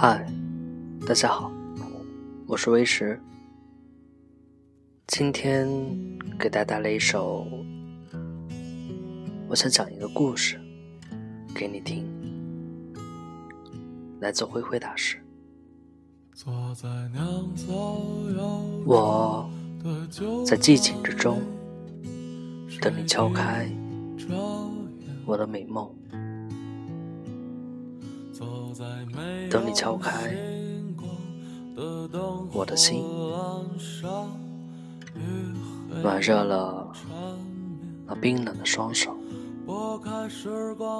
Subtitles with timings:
[0.00, 0.24] 嗨，
[1.08, 1.50] 大家好，
[2.46, 3.20] 我是微石。
[5.08, 5.68] 今天
[6.38, 7.44] 给大家带来一首，
[9.48, 10.56] 我想讲一个故事
[11.52, 12.06] 给你听，
[14.20, 15.20] 来自灰灰大师。
[18.86, 19.50] 我
[20.46, 21.42] 在寂静之中
[22.80, 23.68] 等你敲开
[25.26, 25.92] 我的美梦。
[29.50, 30.34] 等你敲开
[32.52, 33.04] 我的心，
[36.02, 36.92] 暖热了
[38.06, 39.16] 那冰冷的双手，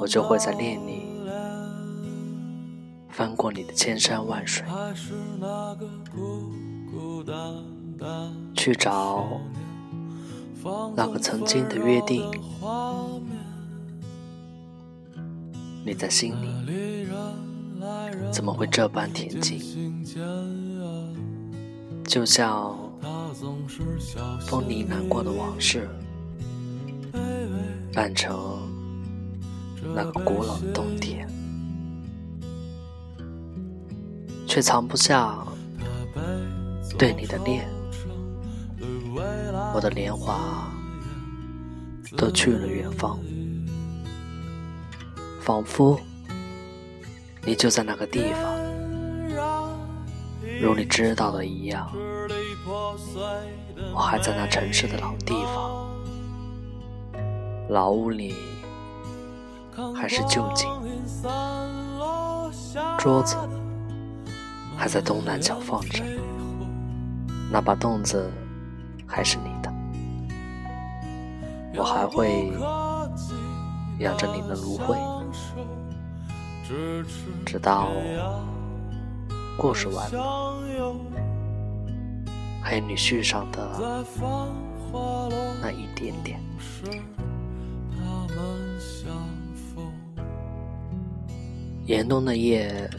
[0.00, 1.20] 我就会在恋你
[3.08, 4.64] 翻过你的千山万水，
[8.54, 9.26] 去找
[10.96, 12.30] 那个曾经的约定。
[15.88, 16.48] 你在心里。
[18.30, 20.04] 怎么会这般恬静？
[22.04, 22.76] 就像
[24.46, 25.88] 风里难过的往事，
[27.94, 28.36] 扮成
[29.94, 31.26] 那个古老的冬天，
[34.46, 35.42] 却藏不下
[36.98, 37.66] 对你的恋。
[39.74, 40.70] 我的年华
[42.16, 43.18] 都去了远方，
[45.48, 45.98] 仿佛。
[47.42, 48.54] 你就在那个地方，
[50.60, 51.90] 如你知道的一样，
[53.94, 55.88] 我还在那城市的老地方，
[57.70, 58.34] 老屋里
[59.96, 60.68] 还是旧景，
[62.98, 63.34] 桌子
[64.76, 66.04] 还在东南角放着，
[67.50, 68.30] 那把凳子
[69.06, 69.72] 还是你的，
[71.74, 72.52] 我还会
[73.98, 74.96] 养着你的芦荟。
[77.46, 77.88] 直到
[79.56, 80.54] 故事完了，
[82.62, 84.04] 还有你续上的
[85.62, 86.38] 那一点点。
[91.86, 92.90] 严冬的夜，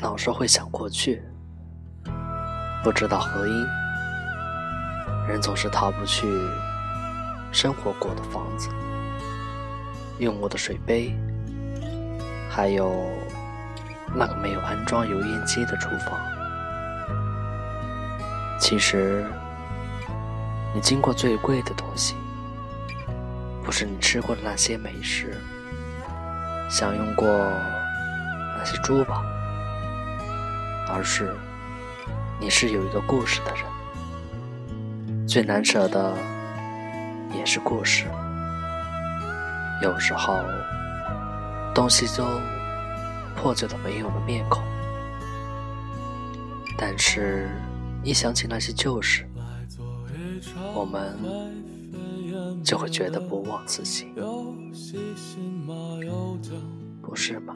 [0.00, 1.22] 老是会想过去，
[2.82, 3.66] 不知道何因，
[5.28, 6.26] 人总是逃不去
[7.52, 8.68] 生活过的房子，
[10.18, 11.14] 用我的水杯。
[12.50, 13.06] 还有
[14.14, 16.18] 那个没有安装油烟机的厨房。
[18.58, 19.24] 其实，
[20.74, 22.16] 你经过最贵的东西，
[23.62, 25.36] 不是你吃过的那些美食，
[26.68, 27.28] 享用过
[28.56, 29.22] 那些珠宝，
[30.88, 31.32] 而是
[32.40, 33.64] 你是有一个故事的人。
[35.28, 36.16] 最难舍的
[37.32, 38.06] 也是故事。
[39.82, 40.40] 有时候。
[41.74, 42.24] 东西都
[43.36, 44.60] 破旧的没有了面孔，
[46.76, 47.48] 但是，
[48.02, 49.24] 一想起那些旧事，
[50.74, 51.16] 我们
[52.64, 54.12] 就会觉得不忘此行，
[57.00, 57.54] 不是吗？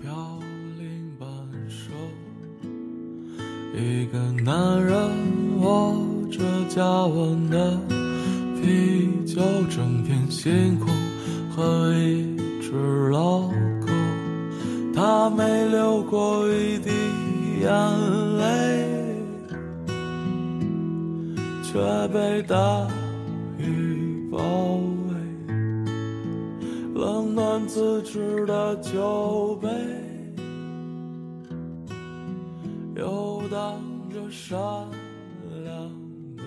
[3.74, 5.96] 一个男人握
[6.30, 7.76] 着加温的
[8.60, 10.88] 啤酒，整片星空
[11.62, 13.42] 和一只老。
[13.80, 13.86] 狗，
[14.92, 16.90] 它没流过一滴
[17.60, 17.70] 眼
[18.36, 18.42] 泪，
[21.62, 21.78] 却
[22.08, 22.88] 被大
[23.58, 24.40] 雨包
[25.06, 25.14] 围。
[26.94, 29.68] 冷暖自知的酒杯，
[32.96, 33.80] 游荡
[34.10, 34.58] 着善
[35.64, 35.88] 良
[36.36, 36.42] 的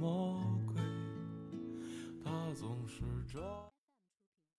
[0.00, 0.74] 魔鬼。
[2.24, 3.38] 他总是这。